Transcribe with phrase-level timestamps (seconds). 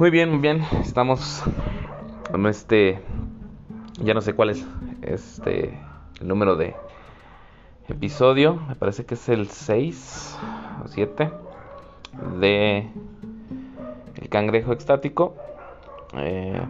[0.00, 0.62] Muy bien, muy bien.
[0.80, 1.42] Estamos
[2.32, 3.02] en este.
[4.02, 4.66] Ya no sé cuál es
[5.02, 5.78] este.
[6.22, 6.74] El número de
[7.86, 8.58] episodio.
[8.66, 10.38] Me parece que es el 6
[10.82, 11.30] o 7
[12.40, 12.88] de
[14.22, 15.36] El cangrejo extático.
[16.14, 16.62] Eh,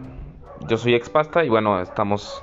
[0.67, 2.41] yo soy Expasta y bueno, estamos.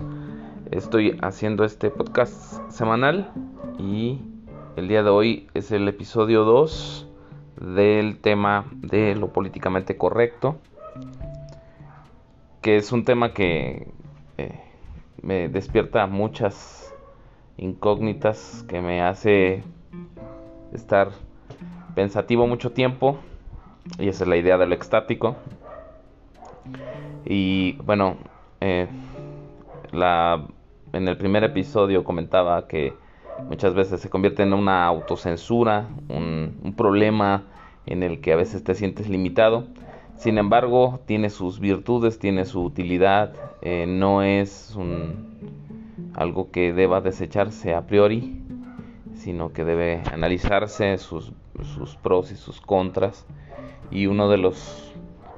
[0.70, 3.30] Estoy haciendo este podcast semanal
[3.79, 4.23] y
[4.77, 7.08] el día de hoy es el episodio 2
[7.61, 10.57] del tema de lo políticamente correcto,
[12.68, 13.89] que es un tema que
[14.36, 14.61] eh,
[15.22, 16.95] me despierta muchas
[17.57, 19.63] incógnitas, que me hace
[20.75, 21.09] estar
[21.95, 23.17] pensativo mucho tiempo,
[23.99, 25.36] y esa es la idea de lo extático.
[27.25, 28.18] Y bueno,
[28.61, 28.87] eh,
[29.90, 30.46] la,
[30.93, 32.92] en el primer episodio comentaba que
[33.48, 37.45] muchas veces se convierte en una autocensura, un, un problema
[37.87, 39.64] en el que a veces te sientes limitado.
[40.19, 45.38] Sin embargo, tiene sus virtudes, tiene su utilidad, eh, no es un,
[46.14, 48.42] algo que deba desecharse a priori,
[49.14, 53.28] sino que debe analizarse sus, sus pros y sus contras.
[53.92, 54.92] Y uno de los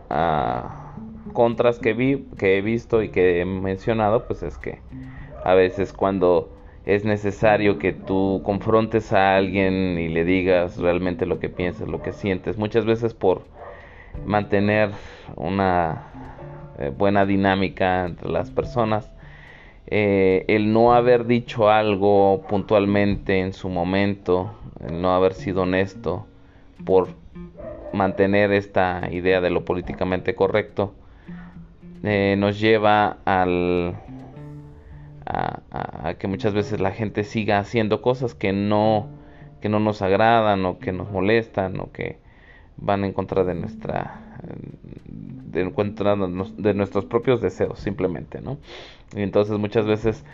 [0.08, 0.94] ah,
[1.34, 4.80] contras que, vi, que he visto y que he mencionado, pues es que
[5.44, 11.38] a veces cuando es necesario que tú confrontes a alguien y le digas realmente lo
[11.38, 12.56] que piensas, lo que sientes.
[12.56, 13.42] Muchas veces por
[14.24, 14.90] mantener
[15.36, 16.04] una
[16.78, 19.10] eh, buena dinámica entre las personas,
[19.86, 24.54] eh, el no haber dicho algo puntualmente en su momento,
[24.86, 26.26] el no haber sido honesto
[26.84, 27.08] por
[27.92, 30.94] mantener esta idea de lo políticamente correcto,
[32.02, 33.94] eh, nos lleva al
[35.26, 39.08] a, que muchas veces la gente siga haciendo cosas que no,
[39.60, 42.18] que no nos agradan o que nos molestan o que
[42.80, 44.20] van en contra de nuestra
[45.44, 45.70] de,
[46.58, 48.58] de nuestros propios deseos simplemente no
[49.14, 50.24] y entonces muchas veces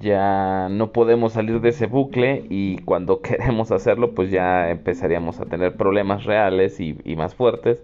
[0.00, 5.46] ya no podemos salir de ese bucle y cuando queremos hacerlo pues ya empezaríamos a
[5.46, 7.82] tener problemas reales y, más fuertes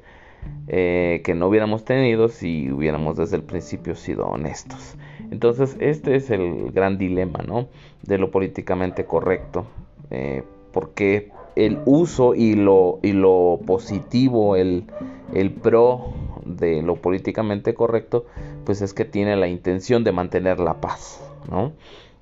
[0.66, 4.96] eh, que no hubiéramos tenido si hubiéramos desde el principio sido honestos
[5.32, 7.68] entonces, este es el gran dilema, ¿no?
[8.02, 9.66] De lo políticamente correcto.
[10.10, 14.84] Eh, porque el uso y lo, y lo positivo, el,
[15.32, 16.12] el pro
[16.44, 18.26] de lo políticamente correcto,
[18.64, 21.20] pues es que tiene la intención de mantener la paz,
[21.50, 21.72] ¿no?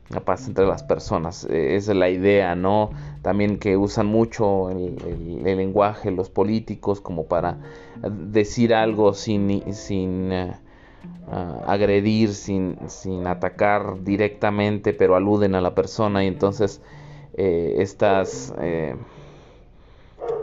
[0.08, 1.44] La paz entre las personas.
[1.44, 2.90] Esa es la idea, ¿no?
[3.22, 7.58] También que usan mucho el, el, lenguaje los políticos como para
[8.02, 10.52] decir algo sin, sin eh,
[11.66, 16.80] agredir, sin, sin, atacar directamente, pero aluden a la persona y entonces
[17.34, 18.96] eh, estas, eh,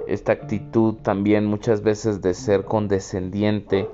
[0.08, 3.88] esta actitud también muchas veces de ser condescendiente,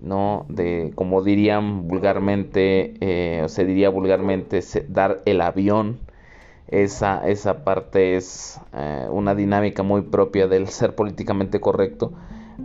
[0.00, 0.46] ¿no?
[0.48, 5.98] De, como dirían vulgarmente, eh, o se diría vulgarmente, dar el avión.
[6.68, 8.58] Esa, esa parte es
[9.10, 12.12] una dinámica muy propia del ser políticamente correcto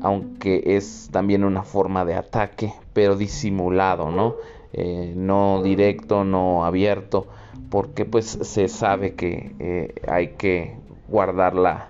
[0.01, 4.35] aunque es también una forma de ataque, pero disimulado, ¿no?
[4.73, 7.28] Eh, no directo, no abierto,
[7.69, 10.75] porque pues se sabe que eh, hay que
[11.07, 11.89] guardar la,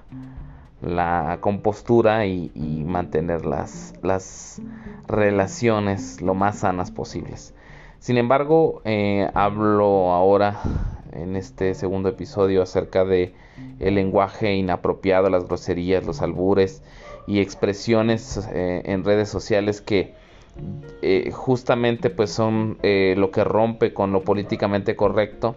[0.82, 2.52] la compostura y,
[2.86, 4.62] mantener las, las,
[5.08, 7.54] relaciones lo más sanas posibles.
[8.00, 10.62] Sin embargo, eh, hablo ahora
[11.12, 13.34] en este segundo episodio acerca de
[13.80, 16.84] el lenguaje inapropiado, las groserías, los albures
[17.28, 20.14] y expresiones eh, en redes sociales que
[21.02, 25.56] eh, justamente pues son lo que rompe con lo políticamente correcto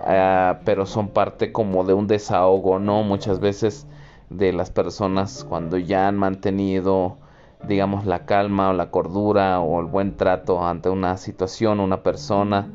[0.00, 3.86] ah, pero son parte como de un desahogo no muchas veces
[4.30, 7.18] de las personas cuando ya han mantenido
[7.66, 12.70] digamos la calma o la cordura o el buen trato ante una situación una persona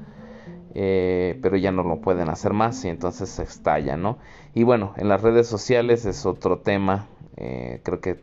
[0.73, 4.17] pero ya no lo pueden hacer más y entonces se estalla no
[4.53, 8.19] y bueno en las redes sociales es otro tema eh, creo que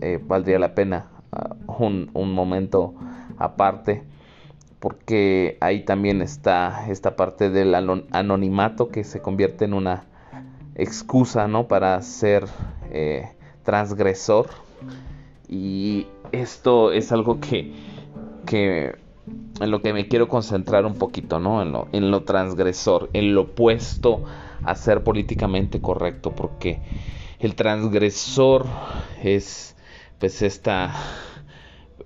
[0.00, 2.94] eh, valdría la pena ah, un, momento
[3.36, 4.04] aparte
[4.78, 10.04] porque ahí también está esta parte del anonimato que se convierte en una
[10.78, 12.46] excusa no para ser
[12.90, 13.28] eh,
[13.64, 14.48] transgresor.
[15.48, 17.72] Y esto es algo que,
[18.46, 18.94] que
[19.60, 23.34] en lo que me quiero concentrar un poquito no en lo, en lo transgresor en
[23.34, 24.24] lo opuesto
[24.62, 26.80] a ser políticamente correcto porque
[27.40, 28.66] el transgresor
[29.22, 29.76] es
[30.18, 30.94] pues esta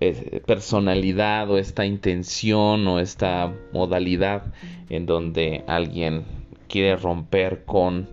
[0.00, 4.52] eh, personalidad o esta intención o esta modalidad
[4.88, 6.24] en donde alguien
[6.68, 8.08] quiere romper con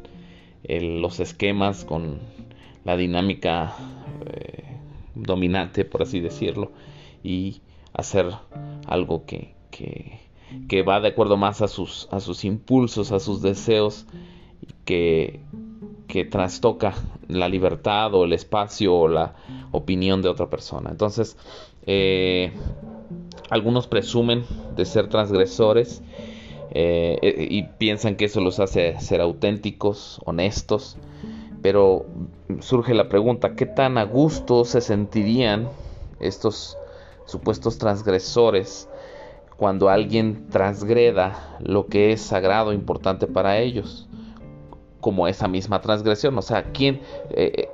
[0.69, 2.19] los esquemas, con
[2.85, 3.75] la dinámica
[4.25, 4.63] eh,
[5.15, 6.71] dominante, por así decirlo,
[7.23, 7.61] y
[7.93, 8.31] hacer
[8.87, 14.05] algo que, que, va de acuerdo más a sus, a sus impulsos, a sus deseos,
[14.85, 15.39] que,
[16.07, 16.93] que trastoca
[17.27, 19.35] la libertad o el espacio o la
[19.71, 20.89] opinión de otra persona.
[20.89, 21.37] Entonces,
[21.85, 22.51] eh,
[23.49, 24.43] algunos presumen
[24.75, 26.01] de ser transgresores
[26.71, 30.97] eh, y piensan que eso los hace ser auténticos, honestos,
[31.61, 32.05] pero
[32.59, 35.69] surge la pregunta, ¿qué tan a gusto se sentirían
[36.19, 36.77] estos
[37.25, 38.89] supuestos transgresores
[39.57, 44.07] cuando alguien transgreda lo que es sagrado, importante para ellos?
[45.01, 47.01] Como esa misma transgresión, o sea, ¿quién...
[47.31, 47.69] Eh,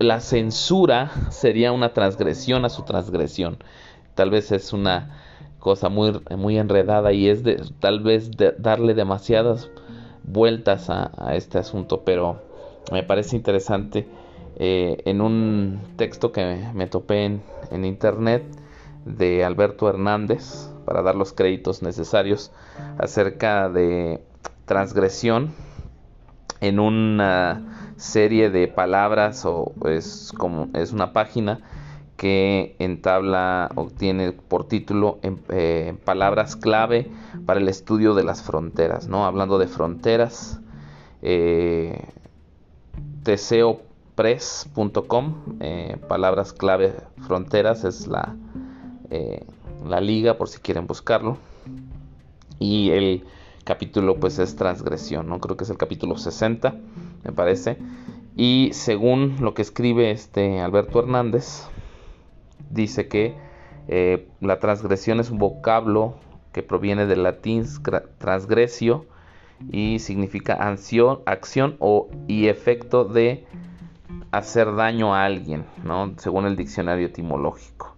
[0.00, 3.58] la censura sería una transgresión a su transgresión.
[4.14, 5.21] Tal vez es una
[5.62, 9.70] cosa muy, muy enredada y es de, tal vez darle demasiadas
[10.24, 12.42] vueltas a, este asunto, pero
[12.90, 14.08] me parece interesante
[14.56, 18.42] eh, en un texto que me, topé en, en, internet
[19.04, 22.50] de Alberto Hernández para dar los créditos necesarios
[22.98, 24.20] acerca de
[24.66, 25.54] transgresión
[26.60, 31.60] en una serie de palabras o es como es una página
[32.22, 37.10] que entabla o tiene por título en, eh, palabras clave
[37.46, 39.26] para el estudio de las fronteras, ¿no?
[39.26, 40.60] Hablando de fronteras,
[41.20, 42.00] eh,
[43.24, 46.94] teseopress.com, eh, palabras clave
[47.26, 48.36] fronteras es la,
[49.10, 49.44] eh,
[49.84, 51.38] la liga por si quieren buscarlo.
[52.60, 53.24] Y el
[53.64, 55.40] capítulo pues es transgresión, ¿no?
[55.40, 56.72] Creo que es el capítulo 60,
[57.24, 57.78] me parece.
[58.36, 61.66] Y según lo que escribe este Alberto Hernández,
[62.70, 63.34] dice que
[63.88, 66.14] eh, la transgresión es un vocablo
[66.52, 67.64] que proviene del latín
[68.18, 69.06] transgresio
[69.70, 73.46] y significa acción, o, y efecto de
[74.30, 76.14] hacer daño a alguien, ¿no?
[76.16, 77.94] según el diccionario etimológico.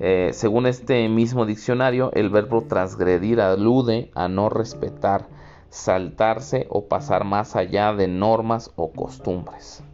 [0.00, 5.28] Eh, según este mismo diccionario, el verbo transgredir alude a no respetar,
[5.68, 9.84] saltarse o pasar más allá de normas o costumbres.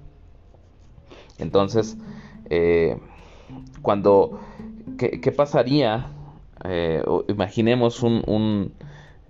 [1.38, 1.96] Entonces,
[2.50, 2.98] eh,
[3.82, 4.40] cuando,
[4.98, 6.06] ¿qué, pasaría?
[6.64, 8.72] Eh, imaginemos un, un,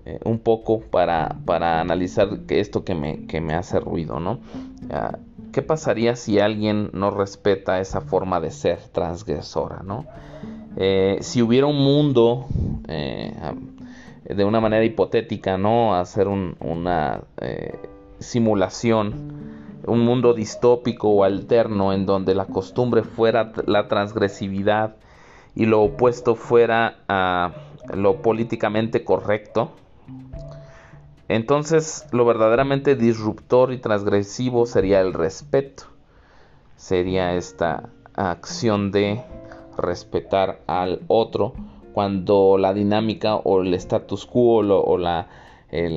[0.04, 4.40] eh, un, poco para, para analizar esto que me, que me hace ruido, ¿no?
[4.90, 5.18] Ah,
[5.52, 10.06] ¿Qué pasaría si alguien no respeta esa forma de ser transgresora, ¿no?
[10.76, 12.46] Eh, si hubiera un mundo
[12.86, 15.94] de una manera hipotética, ¿no?
[15.94, 17.22] Hacer una
[18.18, 19.57] simulación
[19.88, 24.96] un mundo distópico o alterno en donde la costumbre fuera la transgresividad
[25.54, 26.98] y lo opuesto fuera
[27.92, 29.72] lo políticamente correcto,
[31.28, 35.84] entonces lo verdaderamente disruptor y transgresivo sería el respeto,
[36.76, 39.22] sería esta acción de
[39.76, 41.54] respetar al otro
[41.92, 45.28] cuando la dinámica o el status quo o, la,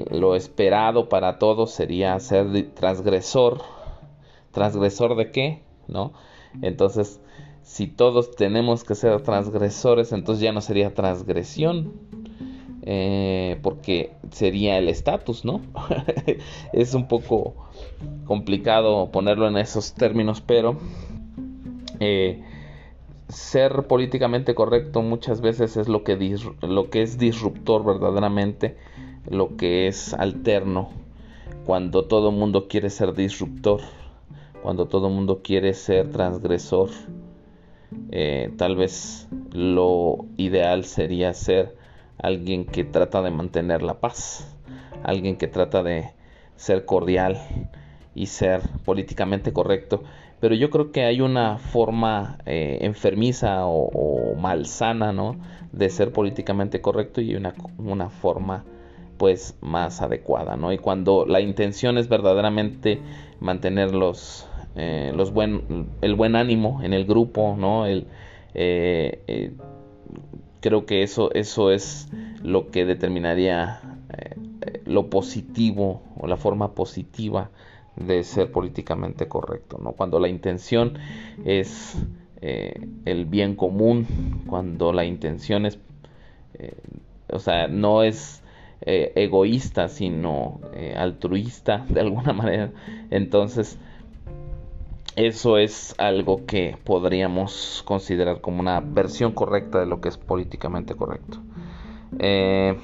[0.10, 3.62] lo esperado para todos sería ser transgresor
[4.52, 5.62] ¿Transgresor de qué?
[5.88, 6.14] ¿No?
[6.62, 7.20] Entonces,
[7.64, 11.94] si todos tenemos que ser transgresores, entonces ya no sería transgresión.
[12.84, 15.62] Eh, porque sería el estatus, ¿no?
[16.74, 17.54] es un poco
[18.26, 20.78] complicado ponerlo en esos términos, pero
[22.00, 22.44] eh,
[23.28, 26.18] ser políticamente correcto muchas veces es lo que,
[26.62, 28.78] lo que es disruptor verdaderamente,
[29.30, 30.90] lo que es alterno,
[31.68, 33.82] cuando todo mundo quiere ser disruptor
[34.62, 36.90] cuando todo el mundo quiere ser transgresor,
[38.12, 41.76] eh, tal vez lo ideal sería ser
[42.18, 44.56] alguien que trata de mantener la paz,
[45.04, 46.12] alguien que trata de
[46.56, 47.38] ser cordial
[48.14, 50.04] y ser políticamente correcto.
[50.40, 55.36] Pero yo creo que hay una forma eh, enfermiza o, malsana, ¿no?
[55.72, 58.66] De ser políticamente correcto y una, una forma
[59.18, 60.74] pues más adecuada, ¿no?
[60.74, 63.00] Y cuando la intención es verdaderamente
[63.40, 65.12] mantener los, eh,
[66.02, 67.86] el buen ánimo en el grupo, ¿no?
[67.88, 68.06] Eh,
[68.54, 69.52] eh,
[70.62, 72.10] creo que eso, eso es
[72.42, 73.82] lo que determinaría
[74.86, 77.50] lo positivo o la forma positiva
[77.96, 79.94] de ser políticamente correcto, ¿no?
[79.94, 80.98] Cuando la intención
[81.46, 81.96] es
[82.42, 85.80] el bien común, cuando la intención es,
[87.30, 88.44] o sea, no es
[88.82, 90.60] egoísta, sino
[90.96, 92.72] altruista de alguna manera,
[93.12, 93.78] entonces
[95.16, 100.96] eso es algo que podríamos considerar como una versión correcta de lo que es políticamente
[100.96, 101.40] correcto.
[102.20, 102.78] Eh,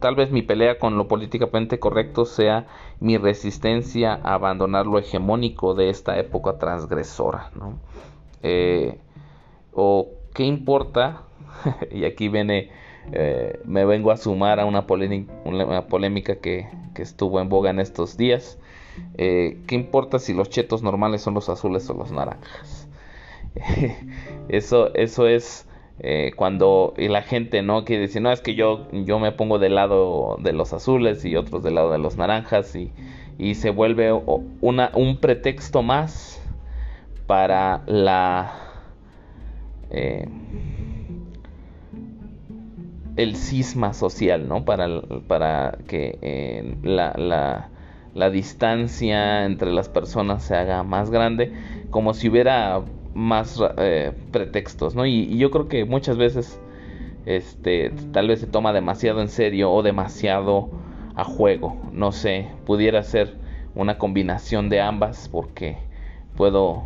[0.00, 2.66] tal vez mi pelea con lo políticamente correcto sea
[3.00, 7.50] mi resistencia a abandonar lo hegemónico de esta época transgresora.
[8.42, 8.98] Eh,
[9.72, 11.22] ¿O qué importa?
[11.90, 12.70] y aquí viene,
[13.12, 18.58] eh, me vengo a sumar a una, polémica que, estuvo en boga en estos días.
[19.16, 22.88] ¿Qué importa si los chetos normales son los azules o los naranjas?
[24.48, 25.66] eso, eso es
[25.98, 29.74] eh, cuando la gente no quiere decir, no, es que yo, yo me pongo del
[29.76, 32.92] lado de los azules y otros del lado de los naranjas y,
[33.54, 34.12] se vuelve
[34.60, 36.42] una, un pretexto más
[37.26, 38.54] para la...
[39.90, 40.26] Eh,
[43.16, 44.64] el cisma social, ¿no?
[44.64, 47.70] Para, para que eh, la,
[48.16, 51.52] la distancia entre las personas se haga más grande,
[51.90, 52.80] como si hubiera
[53.12, 55.04] más eh, pretextos, ¿no?
[55.04, 56.58] Y, yo creo que muchas veces,
[57.26, 60.70] este, tal vez se toma demasiado en serio o demasiado
[61.14, 63.34] a juego, no sé, pudiera ser
[63.74, 65.76] una combinación de ambas porque
[66.36, 66.84] puedo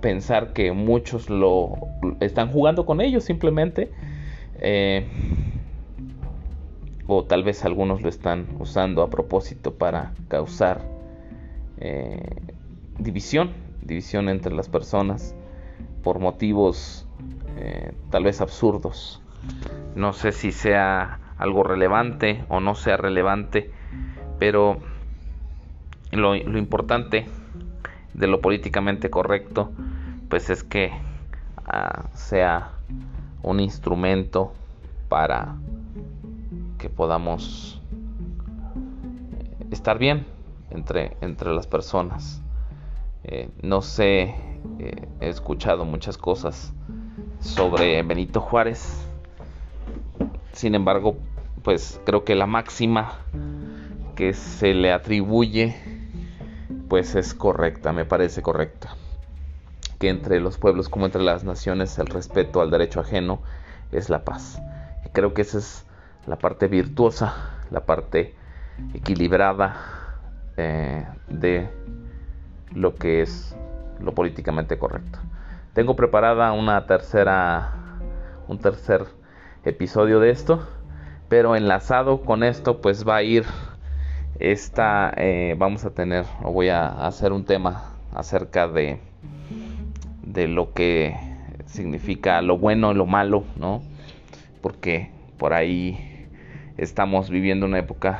[0.00, 1.74] pensar que muchos lo
[2.20, 3.90] están jugando con ellos simplemente
[4.60, 5.06] eh,
[7.08, 10.82] o tal vez algunos lo están usando a propósito para causar
[11.78, 12.22] eh,
[12.98, 13.50] división
[13.88, 15.34] división entre las personas
[16.04, 17.06] por motivos
[17.56, 19.20] eh, tal vez absurdos.
[19.96, 23.72] No sé si sea algo relevante o no sea relevante,
[24.38, 24.78] pero
[26.12, 27.26] lo, importante
[28.14, 29.72] de lo políticamente correcto,
[30.28, 30.92] pues es que
[31.66, 32.72] ah, sea
[33.42, 34.52] un instrumento
[35.08, 35.56] para
[36.78, 37.80] que podamos
[39.70, 40.26] estar bien
[40.70, 42.40] entre, entre las personas.
[43.24, 44.34] Eh, no sé
[44.78, 46.72] eh, he escuchado muchas cosas
[47.40, 49.04] sobre Benito Juárez.
[50.52, 51.16] Sin embargo,
[51.62, 53.18] pues creo que la máxima
[54.16, 55.76] que se le atribuye
[56.88, 58.96] pues es correcta, me parece correcta.
[59.98, 63.40] Que entre los pueblos como entre las naciones el respeto al derecho ajeno
[63.92, 64.60] es la paz.
[65.12, 65.84] Creo que esa es
[66.28, 67.34] la parte virtuosa,
[67.70, 68.34] la parte
[68.94, 69.76] equilibrada
[70.56, 71.68] eh, de
[72.74, 73.56] lo que es
[74.00, 75.18] lo políticamente correcto.
[75.72, 77.72] Tengo preparada una tercera,
[78.46, 79.06] un tercer
[79.64, 80.66] episodio de esto,
[81.28, 83.44] pero enlazado con esto, pues va a ir
[84.38, 89.00] esta, eh, vamos a tener, o voy a hacer un tema acerca de,
[90.22, 91.16] de lo que
[91.66, 93.82] significa lo bueno y lo malo, ¿no?
[94.62, 96.07] Porque por ahí
[96.78, 98.18] estamos viviendo una época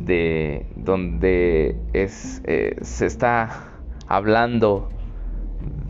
[0.00, 3.70] de donde es, eh, se está
[4.06, 4.88] hablando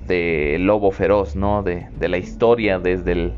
[0.07, 1.63] de lobo feroz, ¿no?
[1.63, 3.33] De, la historia desde, el,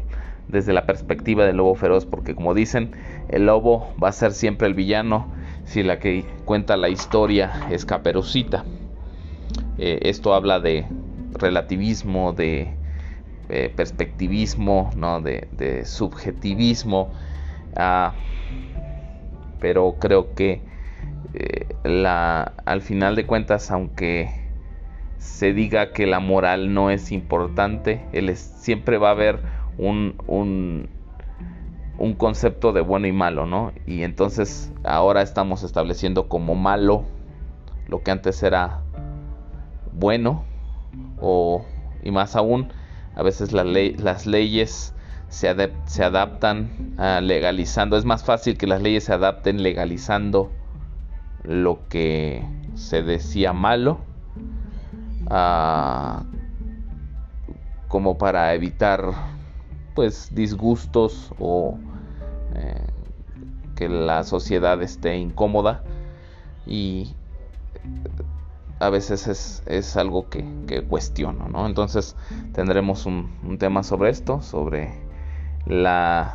[0.48, 2.90] desde la perspectiva del lobo feroz, porque como dicen,
[3.28, 5.28] el lobo va a ser siempre el villano
[5.64, 8.64] si la que cuenta la historia es Caperucita.
[9.78, 10.86] Eh, esto habla de
[11.32, 12.74] relativismo, de
[13.50, 15.20] eh, perspectivismo, ¿no?
[15.20, 17.12] de, subjetivismo,
[17.78, 18.12] ah,
[19.60, 20.62] pero creo que
[21.34, 21.66] eh,
[22.64, 24.30] al final de cuentas, aunque
[25.18, 29.40] se diga que la moral no es importante, él siempre va a haber
[29.76, 30.88] un, un,
[32.16, 33.72] concepto de bueno y malo, ¿no?
[33.86, 37.04] Y entonces ahora estamos estableciendo como malo
[37.86, 38.80] lo que antes era
[39.92, 40.44] bueno,
[41.20, 41.64] o,
[42.02, 42.72] y más aún,
[43.14, 44.94] a veces las leyes
[45.28, 50.50] se, se adaptan legalizando, es más fácil que las leyes se adapten legalizando
[51.44, 52.44] lo que
[52.74, 54.00] se decía malo
[57.88, 59.12] como para evitar
[59.94, 61.78] pues disgustos o
[62.54, 62.86] eh,
[63.74, 65.82] que la sociedad esté incómoda
[66.66, 67.14] y
[68.80, 71.66] a veces es, algo que, cuestiono, ¿no?
[71.66, 72.14] Entonces
[72.52, 75.07] tendremos un, tema sobre esto, sobre
[75.66, 76.34] la,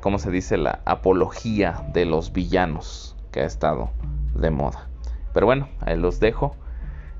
[0.00, 0.56] ¿cómo se dice?
[0.56, 3.90] La apología de los villanos que ha estado
[4.34, 4.88] de moda.
[5.32, 6.56] Pero bueno, ahí los dejo.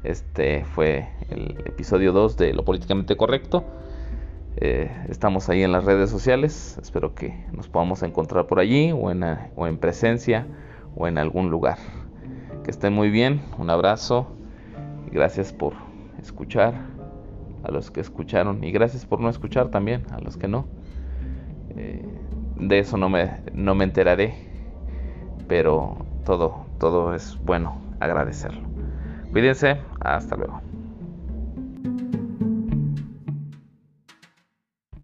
[0.04, 3.64] Este fue el episodio 2 de Lo Políticamente Correcto.
[4.56, 6.78] Eh, estamos ahí en las redes sociales.
[6.80, 9.24] Espero que nos podamos encontrar por allí o en,
[9.56, 10.46] o en presencia
[10.96, 11.78] o en algún lugar.
[12.64, 13.42] Que estén muy bien.
[13.58, 14.28] Un abrazo.
[15.06, 15.74] Y gracias por
[16.20, 16.97] escuchar
[17.62, 18.64] a los que escucharon.
[18.64, 20.68] Y gracias por no escuchar también a los que no.
[21.70, 22.02] Eh,
[22.56, 24.34] de eso no me, no me enteraré.
[25.46, 28.70] Pero todo, todo es bueno agradecerlo.
[29.30, 30.67] Cuídense, hasta luego.